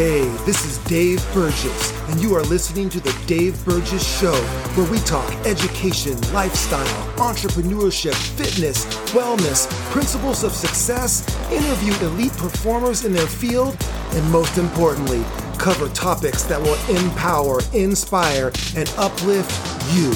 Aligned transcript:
Hey, 0.00 0.22
this 0.46 0.64
is 0.64 0.78
Dave 0.86 1.22
Burgess, 1.34 1.92
and 2.08 2.22
you 2.22 2.34
are 2.34 2.42
listening 2.44 2.88
to 2.88 3.00
The 3.00 3.14
Dave 3.26 3.62
Burgess 3.66 4.18
Show, 4.18 4.34
where 4.74 4.90
we 4.90 4.98
talk 5.00 5.30
education, 5.44 6.18
lifestyle, 6.32 6.86
entrepreneurship, 7.18 8.14
fitness, 8.14 8.86
wellness, 9.12 9.68
principles 9.90 10.42
of 10.42 10.52
success, 10.52 11.28
interview 11.52 11.92
elite 12.06 12.34
performers 12.38 13.04
in 13.04 13.12
their 13.12 13.26
field, 13.26 13.76
and 14.12 14.32
most 14.32 14.56
importantly, 14.56 15.22
cover 15.58 15.90
topics 15.90 16.44
that 16.44 16.58
will 16.58 16.78
empower, 16.96 17.60
inspire, 17.74 18.50
and 18.74 18.88
uplift 18.96 19.52
you. 19.94 20.12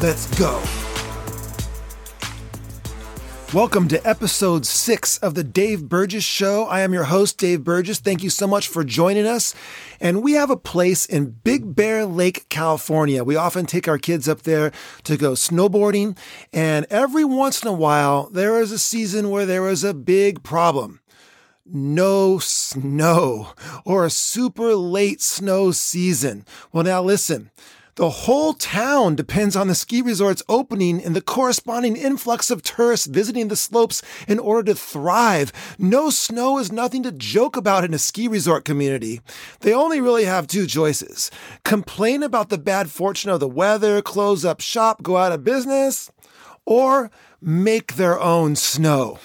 Let's 0.00 0.28
go. 0.38 0.62
Welcome 3.54 3.86
to 3.90 4.04
episode 4.04 4.66
six 4.66 5.16
of 5.18 5.36
the 5.36 5.44
Dave 5.44 5.88
Burgess 5.88 6.24
Show. 6.24 6.64
I 6.64 6.80
am 6.80 6.92
your 6.92 7.04
host, 7.04 7.38
Dave 7.38 7.62
Burgess. 7.62 8.00
Thank 8.00 8.24
you 8.24 8.28
so 8.28 8.48
much 8.48 8.66
for 8.66 8.82
joining 8.82 9.28
us. 9.28 9.54
And 10.00 10.24
we 10.24 10.32
have 10.32 10.50
a 10.50 10.56
place 10.56 11.06
in 11.06 11.36
Big 11.44 11.76
Bear 11.76 12.04
Lake, 12.04 12.48
California. 12.48 13.22
We 13.22 13.36
often 13.36 13.64
take 13.64 13.86
our 13.86 13.96
kids 13.96 14.28
up 14.28 14.42
there 14.42 14.72
to 15.04 15.16
go 15.16 15.34
snowboarding. 15.34 16.18
And 16.52 16.84
every 16.90 17.24
once 17.24 17.62
in 17.62 17.68
a 17.68 17.72
while, 17.72 18.28
there 18.28 18.60
is 18.60 18.72
a 18.72 18.78
season 18.78 19.30
where 19.30 19.46
there 19.46 19.68
is 19.68 19.84
a 19.84 19.94
big 19.94 20.42
problem 20.42 20.98
no 21.64 22.38
snow 22.38 23.52
or 23.84 24.04
a 24.04 24.10
super 24.10 24.74
late 24.74 25.22
snow 25.22 25.70
season. 25.70 26.44
Well, 26.72 26.84
now 26.84 27.02
listen. 27.02 27.50
The 27.96 28.10
whole 28.10 28.54
town 28.54 29.14
depends 29.14 29.54
on 29.54 29.68
the 29.68 29.74
ski 29.74 30.02
resort's 30.02 30.42
opening 30.48 31.00
and 31.02 31.14
the 31.14 31.20
corresponding 31.20 31.94
influx 31.96 32.50
of 32.50 32.62
tourists 32.62 33.06
visiting 33.06 33.46
the 33.46 33.54
slopes 33.54 34.02
in 34.26 34.40
order 34.40 34.72
to 34.72 34.78
thrive. 34.78 35.52
No 35.78 36.10
snow 36.10 36.58
is 36.58 36.72
nothing 36.72 37.04
to 37.04 37.12
joke 37.12 37.56
about 37.56 37.84
in 37.84 37.94
a 37.94 37.98
ski 37.98 38.26
resort 38.26 38.64
community. 38.64 39.20
They 39.60 39.72
only 39.72 40.00
really 40.00 40.24
have 40.24 40.48
two 40.48 40.66
choices 40.66 41.30
complain 41.64 42.24
about 42.24 42.48
the 42.48 42.58
bad 42.58 42.90
fortune 42.90 43.30
of 43.30 43.38
the 43.38 43.48
weather, 43.48 44.02
close 44.02 44.44
up 44.44 44.60
shop, 44.60 45.04
go 45.04 45.16
out 45.16 45.30
of 45.30 45.44
business, 45.44 46.10
or 46.66 47.12
make 47.40 47.94
their 47.94 48.18
own 48.18 48.56
snow. 48.56 49.18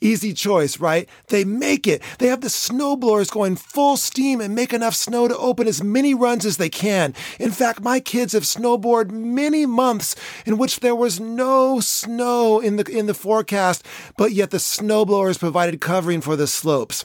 Easy 0.00 0.32
choice, 0.32 0.80
right? 0.80 1.08
They 1.28 1.44
make 1.44 1.86
it. 1.86 2.02
They 2.18 2.28
have 2.28 2.40
the 2.40 2.48
snowblowers 2.48 3.30
going 3.30 3.56
full 3.56 3.96
steam 3.96 4.40
and 4.40 4.54
make 4.54 4.72
enough 4.72 4.94
snow 4.94 5.28
to 5.28 5.36
open 5.36 5.66
as 5.66 5.82
many 5.82 6.14
runs 6.14 6.44
as 6.44 6.56
they 6.56 6.68
can. 6.68 7.14
In 7.38 7.50
fact, 7.50 7.82
my 7.82 8.00
kids 8.00 8.32
have 8.32 8.44
snowboarded 8.44 9.10
many 9.10 9.66
months 9.66 10.14
in 10.46 10.58
which 10.58 10.80
there 10.80 10.96
was 10.96 11.20
no 11.20 11.80
snow 11.80 12.60
in 12.60 12.76
the 12.76 12.84
in 12.84 13.06
the 13.06 13.14
forecast, 13.14 13.86
but 14.16 14.32
yet 14.32 14.50
the 14.50 14.58
snowblowers 14.58 15.38
provided 15.38 15.80
covering 15.80 16.20
for 16.20 16.36
the 16.36 16.46
slopes. 16.46 17.04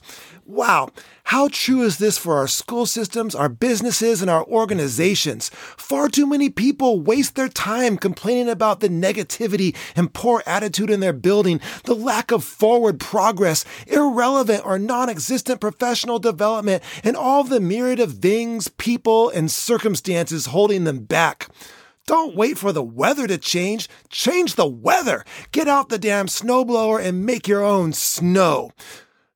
Wow, 0.50 0.92
how 1.26 1.50
true 1.50 1.81
is 1.81 1.98
this 1.98 2.17
for 2.17 2.38
our 2.38 2.48
school 2.48 2.86
systems, 2.86 3.36
our 3.36 3.50
businesses, 3.50 4.22
and 4.22 4.31
our 4.31 4.45
organizations? 4.45 5.50
Far 5.76 6.08
too 6.08 6.26
many 6.26 6.50
people 6.50 7.02
waste 7.02 7.36
their 7.36 7.50
time 7.50 7.98
complaining 7.98 8.48
about 8.48 8.80
the 8.80 8.88
negativity 8.88 9.75
and 9.94 10.14
poor 10.14 10.44
attitude 10.45 10.90
in 10.90 11.02
their 11.02 11.12
building, 11.12 11.59
the 11.84 11.94
lack 11.94 12.31
of 12.31 12.45
forward 12.45 12.98
progress, 12.98 13.66
irrelevant 13.88 14.66
or 14.66 14.80
non 14.80 15.09
existent 15.09 15.59
professional 15.59 16.18
development, 16.18 16.81
and 17.03 17.18
all 17.18 17.44
the 17.44 17.59
myriad 17.59 18.00
of 18.00 18.20
things, 18.20 18.70
people, 18.70 19.30
and 19.30 19.52
circumstances 19.52 20.45
holding 20.45 20.86
them 20.86 21.00
back. 21.00 21.50
Don't 22.06 22.38
wait 22.38 22.58
for 22.58 22.72
the 22.72 22.81
weather 22.81 23.28
to 23.28 23.38
change. 23.38 23.90
Change 24.08 24.56
the 24.56 24.66
weather. 24.66 25.25
Get 25.52 25.68
out 25.68 25.90
the 25.90 26.00
damn 26.00 26.28
snowblower 26.28 27.03
and 27.03 27.25
make 27.25 27.50
your 27.50 27.66
own 27.66 27.92
snow. 27.92 28.72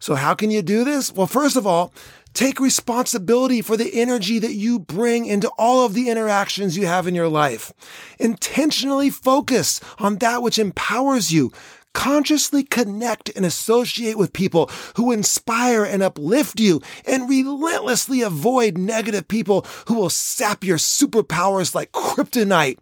So, 0.01 0.15
how 0.15 0.33
can 0.33 0.49
you 0.49 0.63
do 0.63 0.83
this? 0.83 1.13
Well, 1.13 1.27
first 1.27 1.55
of 1.55 1.67
all, 1.67 1.93
take 2.33 2.59
responsibility 2.59 3.61
for 3.61 3.77
the 3.77 4.01
energy 4.01 4.39
that 4.39 4.55
you 4.55 4.79
bring 4.79 5.27
into 5.27 5.47
all 5.59 5.85
of 5.85 5.93
the 5.93 6.09
interactions 6.09 6.75
you 6.75 6.87
have 6.87 7.07
in 7.07 7.13
your 7.13 7.27
life. 7.27 7.71
Intentionally 8.17 9.11
focus 9.11 9.79
on 9.99 10.17
that 10.17 10.41
which 10.41 10.57
empowers 10.57 11.31
you. 11.31 11.51
Consciously 11.93 12.63
connect 12.63 13.29
and 13.35 13.45
associate 13.45 14.17
with 14.17 14.33
people 14.33 14.71
who 14.95 15.11
inspire 15.11 15.83
and 15.83 16.01
uplift 16.01 16.59
you, 16.59 16.81
and 17.05 17.29
relentlessly 17.29 18.21
avoid 18.21 18.79
negative 18.79 19.27
people 19.27 19.67
who 19.87 19.93
will 19.93 20.09
sap 20.09 20.63
your 20.63 20.77
superpowers 20.77 21.75
like 21.75 21.91
kryptonite. 21.91 22.79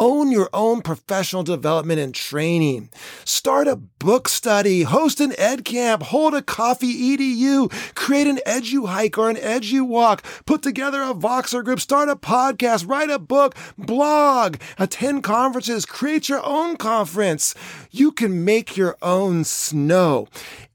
Own 0.00 0.30
your 0.30 0.48
own 0.52 0.82
professional 0.82 1.42
development 1.42 1.98
and 1.98 2.14
training. 2.14 2.88
Start 3.24 3.66
a 3.66 3.74
book 3.74 4.28
study, 4.28 4.82
host 4.82 5.20
an 5.20 5.34
ed 5.36 5.64
camp, 5.64 6.04
hold 6.04 6.34
a 6.34 6.42
coffee 6.42 7.16
edu, 7.16 7.68
create 7.96 8.28
an 8.28 8.38
edu 8.46 8.86
hike 8.86 9.18
or 9.18 9.28
an 9.28 9.34
edu 9.34 9.84
walk, 9.84 10.22
put 10.46 10.62
together 10.62 11.02
a 11.02 11.14
Voxer 11.14 11.64
group, 11.64 11.80
start 11.80 12.08
a 12.08 12.14
podcast, 12.14 12.88
write 12.88 13.10
a 13.10 13.18
book, 13.18 13.56
blog, 13.76 14.58
attend 14.78 15.24
conferences, 15.24 15.84
create 15.84 16.28
your 16.28 16.46
own 16.46 16.76
conference. 16.76 17.56
You 17.90 18.12
can 18.12 18.44
make 18.44 18.76
your 18.76 18.96
own 19.02 19.44
snow. 19.44 20.28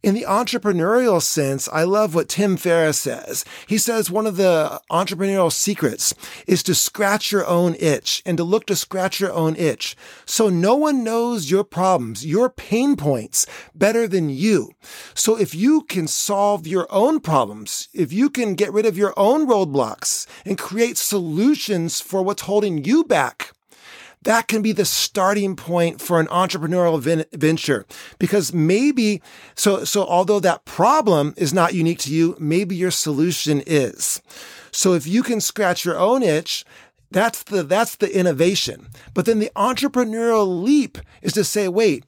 In 0.03 0.15
the 0.15 0.25
entrepreneurial 0.27 1.21
sense, 1.21 1.69
I 1.71 1.83
love 1.83 2.13
what 2.13 2.27
Tim 2.27 2.57
Ferriss 2.57 2.99
says. 2.99 3.45
He 3.67 3.77
says 3.77 4.11
one 4.11 4.27
of 4.27 4.35
the 4.35 4.81
entrepreneurial 4.91 5.49
secrets 5.49 6.13
is 6.45 6.61
to 6.63 6.75
scratch 6.75 7.31
your 7.31 7.47
own 7.47 7.75
itch 7.79 8.21
and 8.25 8.35
to 8.37 8.43
look 8.43 8.65
to 8.65 8.75
scratch 8.75 9.21
your 9.21 9.31
own 9.31 9.55
itch. 9.55 9.95
So 10.25 10.49
no 10.49 10.75
one 10.75 11.05
knows 11.05 11.49
your 11.49 11.63
problems, 11.63 12.25
your 12.25 12.49
pain 12.49 12.97
points 12.97 13.45
better 13.73 14.05
than 14.05 14.29
you. 14.29 14.71
So 15.13 15.39
if 15.39 15.55
you 15.55 15.83
can 15.83 16.07
solve 16.07 16.67
your 16.67 16.85
own 16.89 17.21
problems, 17.21 17.87
if 17.93 18.11
you 18.11 18.29
can 18.29 18.55
get 18.55 18.73
rid 18.73 18.85
of 18.85 18.97
your 18.97 19.13
own 19.15 19.47
roadblocks 19.47 20.27
and 20.43 20.57
create 20.57 20.97
solutions 20.97 22.01
for 22.01 22.21
what's 22.21 22.41
holding 22.41 22.83
you 22.83 23.05
back, 23.05 23.52
that 24.23 24.47
can 24.47 24.61
be 24.61 24.71
the 24.71 24.85
starting 24.85 25.55
point 25.55 26.01
for 26.01 26.19
an 26.19 26.27
entrepreneurial 26.27 27.25
venture. 27.33 27.85
Because 28.19 28.53
maybe 28.53 29.21
so 29.55 29.83
so 29.83 30.05
although 30.05 30.39
that 30.39 30.65
problem 30.65 31.33
is 31.37 31.53
not 31.53 31.73
unique 31.73 31.99
to 31.99 32.13
you 32.13 32.35
maybe 32.39 32.75
your 32.75 32.91
solution 32.91 33.61
is. 33.65 34.21
So 34.71 34.93
if 34.93 35.05
you 35.05 35.23
can 35.23 35.41
scratch 35.41 35.85
your 35.85 35.97
own 35.97 36.23
itch 36.23 36.65
that's 37.11 37.43
the 37.43 37.63
that's 37.63 37.95
the 37.95 38.15
innovation. 38.15 38.87
But 39.13 39.25
then 39.25 39.39
the 39.39 39.51
entrepreneurial 39.55 40.63
leap 40.63 40.97
is 41.21 41.33
to 41.33 41.43
say 41.43 41.67
wait 41.67 42.05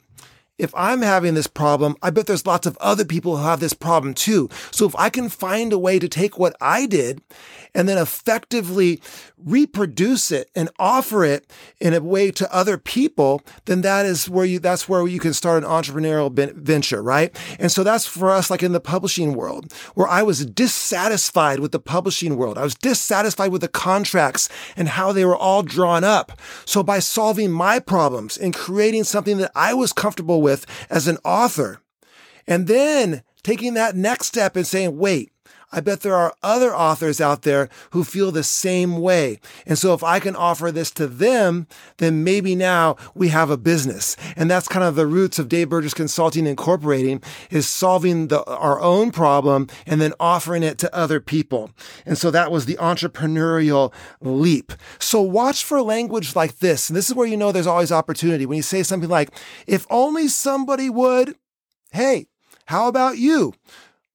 if 0.58 0.74
I'm 0.74 1.02
having 1.02 1.34
this 1.34 1.46
problem, 1.46 1.96
I 2.02 2.10
bet 2.10 2.26
there's 2.26 2.46
lots 2.46 2.66
of 2.66 2.78
other 2.78 3.04
people 3.04 3.36
who 3.36 3.44
have 3.44 3.60
this 3.60 3.74
problem 3.74 4.14
too. 4.14 4.48
So 4.70 4.86
if 4.86 4.96
I 4.96 5.10
can 5.10 5.28
find 5.28 5.72
a 5.72 5.78
way 5.78 5.98
to 5.98 6.08
take 6.08 6.38
what 6.38 6.56
I 6.60 6.86
did 6.86 7.20
and 7.74 7.86
then 7.86 7.98
effectively 7.98 9.02
reproduce 9.36 10.32
it 10.32 10.50
and 10.56 10.70
offer 10.78 11.24
it 11.24 11.50
in 11.78 11.92
a 11.92 12.00
way 12.00 12.30
to 12.30 12.54
other 12.54 12.78
people, 12.78 13.42
then 13.66 13.82
that 13.82 14.06
is 14.06 14.30
where 14.30 14.46
you, 14.46 14.58
that's 14.58 14.88
where 14.88 15.06
you 15.06 15.20
can 15.20 15.34
start 15.34 15.62
an 15.62 15.68
entrepreneurial 15.68 16.32
venture, 16.32 17.02
right? 17.02 17.36
And 17.58 17.70
so 17.70 17.84
that's 17.84 18.06
for 18.06 18.30
us, 18.30 18.50
like 18.50 18.62
in 18.62 18.72
the 18.72 18.80
publishing 18.80 19.34
world, 19.34 19.72
where 19.94 20.08
I 20.08 20.22
was 20.22 20.46
dissatisfied 20.46 21.60
with 21.60 21.72
the 21.72 21.78
publishing 21.78 22.38
world. 22.38 22.56
I 22.56 22.64
was 22.64 22.74
dissatisfied 22.74 23.52
with 23.52 23.60
the 23.60 23.68
contracts 23.68 24.48
and 24.74 24.88
how 24.88 25.12
they 25.12 25.26
were 25.26 25.36
all 25.36 25.62
drawn 25.62 26.02
up. 26.02 26.32
So 26.64 26.82
by 26.82 27.00
solving 27.00 27.50
my 27.50 27.78
problems 27.78 28.38
and 28.38 28.54
creating 28.54 29.04
something 29.04 29.36
that 29.38 29.52
I 29.54 29.74
was 29.74 29.92
comfortable 29.92 30.40
with 30.40 30.45
as 30.90 31.08
an 31.08 31.18
author, 31.24 31.80
and 32.46 32.66
then 32.66 33.22
taking 33.42 33.74
that 33.74 33.96
next 33.96 34.26
step 34.26 34.56
and 34.56 34.66
saying, 34.66 34.96
wait, 34.96 35.32
I 35.72 35.80
bet 35.80 36.00
there 36.00 36.14
are 36.14 36.34
other 36.42 36.74
authors 36.74 37.20
out 37.20 37.42
there 37.42 37.68
who 37.90 38.04
feel 38.04 38.30
the 38.30 38.44
same 38.44 38.98
way. 38.98 39.40
And 39.66 39.76
so 39.76 39.94
if 39.94 40.04
I 40.04 40.20
can 40.20 40.36
offer 40.36 40.70
this 40.70 40.90
to 40.92 41.06
them, 41.06 41.66
then 41.98 42.22
maybe 42.22 42.54
now 42.54 42.96
we 43.14 43.28
have 43.28 43.50
a 43.50 43.56
business. 43.56 44.16
And 44.36 44.50
that's 44.50 44.68
kind 44.68 44.84
of 44.84 44.94
the 44.94 45.06
roots 45.06 45.38
of 45.38 45.48
Dave 45.48 45.68
Burgess 45.68 45.92
Consulting 45.92 46.46
Incorporating 46.46 47.20
is 47.50 47.68
solving 47.68 48.28
the, 48.28 48.44
our 48.44 48.80
own 48.80 49.10
problem 49.10 49.66
and 49.86 50.00
then 50.00 50.14
offering 50.20 50.62
it 50.62 50.78
to 50.78 50.94
other 50.94 51.20
people. 51.20 51.70
And 52.06 52.16
so 52.16 52.30
that 52.30 52.52
was 52.52 52.66
the 52.66 52.76
entrepreneurial 52.76 53.92
leap. 54.20 54.72
So 55.00 55.20
watch 55.20 55.64
for 55.64 55.82
language 55.82 56.36
like 56.36 56.58
this. 56.58 56.88
And 56.88 56.96
this 56.96 57.08
is 57.08 57.14
where 57.14 57.26
you 57.26 57.36
know 57.36 57.50
there's 57.50 57.66
always 57.66 57.90
opportunity. 57.90 58.46
When 58.46 58.56
you 58.56 58.62
say 58.62 58.84
something 58.84 59.10
like, 59.10 59.30
if 59.66 59.84
only 59.90 60.28
somebody 60.28 60.88
would, 60.88 61.34
hey, 61.90 62.28
how 62.66 62.88
about 62.88 63.18
you? 63.18 63.54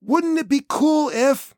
Wouldn't 0.04 0.40
it 0.40 0.50
be 0.50 0.64
cool 0.68 1.10
if? 1.10 1.56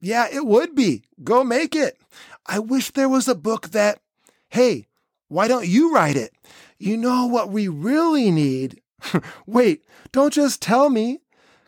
Yeah, 0.00 0.26
it 0.30 0.46
would 0.46 0.74
be. 0.74 1.04
Go 1.22 1.44
make 1.44 1.74
it. 1.74 1.98
I 2.46 2.58
wish 2.58 2.90
there 2.90 3.08
was 3.08 3.28
a 3.28 3.34
book 3.34 3.70
that, 3.70 4.00
hey, 4.48 4.86
why 5.28 5.48
don't 5.48 5.66
you 5.66 5.94
write 5.94 6.16
it? 6.16 6.32
You 6.78 6.96
know 6.96 7.26
what 7.26 7.50
we 7.50 7.68
really 7.68 8.30
need? 8.30 8.80
Wait, 9.46 9.84
don't 10.10 10.32
just 10.32 10.60
tell 10.60 10.90
me. 10.90 11.20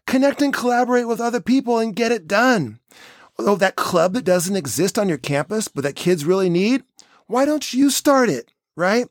Connect 0.07 0.43
and 0.43 0.53
collaborate 0.53 1.09
with 1.09 1.21
other 1.21 1.41
people 1.41 1.79
and 1.79 1.97
get 1.97 2.13
it 2.13 2.27
done. 2.29 2.79
Oh, 3.39 3.57
that 3.57 3.77
club 3.77 4.13
that 4.13 4.25
doesn't 4.25 4.57
exist 4.57 4.99
on 4.99 5.09
your 5.09 5.19
campus, 5.19 5.67
but 5.67 5.83
that 5.83 5.97
kids 5.97 6.25
really 6.25 6.51
need? 6.51 6.85
Why 7.27 7.45
don't 7.45 7.73
you 7.73 7.91
start 7.91 8.29
it? 8.29 8.53
Right? 8.77 9.07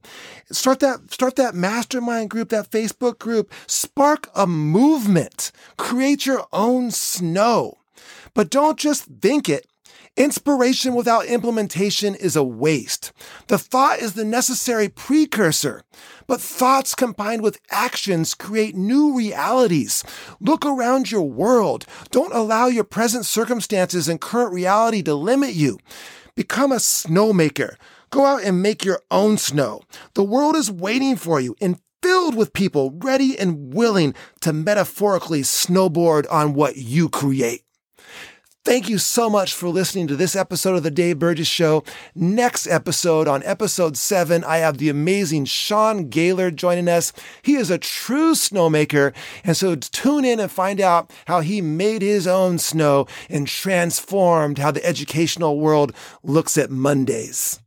Start 0.51 0.79
that, 0.79 1.11
start 1.11 1.35
that 1.37 1.55
mastermind 1.55 2.29
group, 2.29 2.49
that 2.49 2.71
Facebook 2.71 3.19
group, 3.19 3.51
spark 3.67 4.29
a 4.35 4.45
movement, 4.47 5.51
create 5.77 6.25
your 6.25 6.45
own 6.51 6.91
snow. 6.91 7.77
But 8.33 8.49
don't 8.49 8.77
just 8.77 9.05
think 9.05 9.47
it. 9.49 9.67
Inspiration 10.15 10.93
without 10.93 11.25
implementation 11.25 12.13
is 12.13 12.35
a 12.35 12.43
waste. 12.43 13.11
The 13.47 13.57
thought 13.57 13.97
is 13.97 14.13
the 14.13 14.23
necessary 14.23 14.87
precursor, 14.87 15.83
but 16.27 16.39
thoughts 16.39 16.93
combined 16.93 17.41
with 17.41 17.59
actions 17.71 18.35
create 18.35 18.75
new 18.75 19.17
realities. 19.17 20.03
Look 20.39 20.67
around 20.67 21.09
your 21.09 21.27
world. 21.27 21.87
Don't 22.11 22.33
allow 22.33 22.67
your 22.67 22.83
present 22.83 23.25
circumstances 23.25 24.07
and 24.07 24.21
current 24.21 24.53
reality 24.53 25.01
to 25.01 25.15
limit 25.15 25.55
you. 25.55 25.79
Become 26.35 26.71
a 26.71 26.75
snowmaker. 26.75 27.75
Go 28.13 28.27
out 28.27 28.43
and 28.43 28.61
make 28.61 28.85
your 28.85 29.01
own 29.09 29.39
snow. 29.39 29.81
The 30.13 30.23
world 30.23 30.55
is 30.55 30.69
waiting 30.69 31.15
for 31.15 31.41
you 31.41 31.55
and 31.59 31.81
filled 32.03 32.35
with 32.35 32.53
people 32.53 32.91
ready 32.97 33.35
and 33.39 33.73
willing 33.73 34.13
to 34.41 34.53
metaphorically 34.53 35.41
snowboard 35.41 36.27
on 36.31 36.53
what 36.53 36.77
you 36.77 37.09
create. 37.09 37.63
Thank 38.63 38.87
you 38.87 38.99
so 38.99 39.31
much 39.31 39.51
for 39.51 39.67
listening 39.67 40.05
to 40.09 40.15
this 40.15 40.35
episode 40.35 40.75
of 40.75 40.83
the 40.83 40.91
Dave 40.91 41.17
Burgess 41.17 41.47
Show. 41.47 41.83
Next 42.13 42.67
episode, 42.67 43.27
on 43.27 43.41
episode 43.45 43.97
seven, 43.97 44.43
I 44.43 44.57
have 44.57 44.77
the 44.77 44.89
amazing 44.89 45.45
Sean 45.45 46.07
Gaylord 46.07 46.55
joining 46.55 46.89
us. 46.89 47.13
He 47.41 47.55
is 47.55 47.71
a 47.71 47.79
true 47.79 48.35
snowmaker. 48.35 49.15
And 49.43 49.57
so 49.57 49.73
tune 49.73 50.23
in 50.23 50.39
and 50.39 50.51
find 50.51 50.79
out 50.79 51.11
how 51.25 51.39
he 51.39 51.61
made 51.61 52.03
his 52.03 52.27
own 52.27 52.59
snow 52.59 53.07
and 53.27 53.47
transformed 53.47 54.59
how 54.59 54.69
the 54.69 54.85
educational 54.85 55.59
world 55.59 55.95
looks 56.21 56.59
at 56.59 56.69
Mondays. 56.69 57.59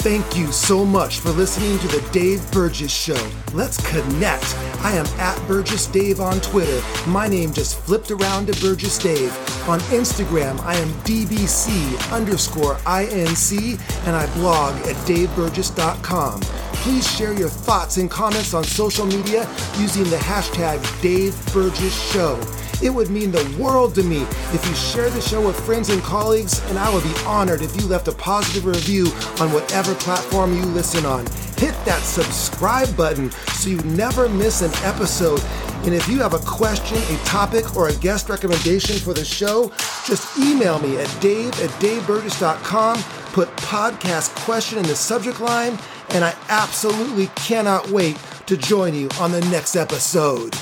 Thank 0.00 0.34
you 0.34 0.50
so 0.50 0.82
much 0.82 1.18
for 1.18 1.28
listening 1.28 1.78
to 1.80 1.88
the 1.88 2.00
Dave 2.10 2.50
Burgess 2.52 2.90
Show. 2.90 3.30
Let's 3.52 3.76
connect. 3.86 4.56
I 4.80 4.92
am 4.92 5.04
at 5.20 5.38
Burgess 5.46 5.86
Dave 5.88 6.20
on 6.20 6.40
Twitter. 6.40 6.80
My 7.06 7.28
name 7.28 7.52
just 7.52 7.78
flipped 7.80 8.10
around 8.10 8.46
to 8.46 8.58
Burgess 8.62 8.96
Dave. 8.96 9.30
On 9.68 9.78
Instagram, 9.90 10.58
I 10.60 10.76
am 10.76 10.88
DBC 11.04 12.10
underscore 12.14 12.76
INC, 12.86 13.78
and 14.06 14.16
I 14.16 14.26
blog 14.36 14.74
at 14.86 14.96
daveburgess.com. 15.04 16.40
Please 16.40 17.06
share 17.14 17.34
your 17.34 17.50
thoughts 17.50 17.98
and 17.98 18.10
comments 18.10 18.54
on 18.54 18.64
social 18.64 19.04
media 19.04 19.46
using 19.76 20.04
the 20.04 20.16
hashtag 20.16 20.80
Dave 21.02 21.36
Burgess 21.52 22.10
Show. 22.10 22.40
It 22.82 22.90
would 22.90 23.10
mean 23.10 23.30
the 23.30 23.56
world 23.58 23.94
to 23.96 24.02
me 24.02 24.22
if 24.52 24.66
you 24.66 24.74
share 24.74 25.10
the 25.10 25.20
show 25.20 25.46
with 25.46 25.58
friends 25.66 25.90
and 25.90 26.02
colleagues, 26.02 26.60
and 26.70 26.78
I 26.78 26.92
would 26.92 27.04
be 27.04 27.14
honored 27.26 27.60
if 27.60 27.78
you 27.80 27.86
left 27.86 28.08
a 28.08 28.12
positive 28.12 28.64
review 28.64 29.06
on 29.38 29.52
whatever 29.52 29.94
platform 29.94 30.56
you 30.56 30.64
listen 30.64 31.04
on. 31.04 31.26
Hit 31.58 31.74
that 31.84 32.00
subscribe 32.02 32.96
button 32.96 33.30
so 33.52 33.68
you 33.68 33.76
never 33.82 34.28
miss 34.30 34.62
an 34.62 34.72
episode. 34.84 35.42
And 35.84 35.94
if 35.94 36.08
you 36.08 36.20
have 36.20 36.32
a 36.32 36.38
question, 36.38 36.96
a 36.96 37.18
topic, 37.24 37.76
or 37.76 37.88
a 37.88 37.94
guest 37.96 38.28
recommendation 38.30 38.96
for 38.96 39.12
the 39.12 39.24
show, 39.24 39.70
just 40.06 40.38
email 40.38 40.78
me 40.78 40.96
at 40.96 41.20
dave 41.20 41.52
at 41.60 41.70
daveburgess.com, 41.80 43.02
put 43.32 43.48
podcast 43.56 44.34
question 44.44 44.78
in 44.78 44.84
the 44.84 44.96
subject 44.96 45.40
line, 45.40 45.78
and 46.10 46.24
I 46.24 46.34
absolutely 46.48 47.26
cannot 47.28 47.90
wait 47.90 48.18
to 48.46 48.56
join 48.56 48.94
you 48.94 49.08
on 49.20 49.32
the 49.32 49.40
next 49.42 49.76
episode. 49.76 50.56